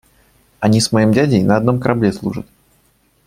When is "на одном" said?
1.43-1.79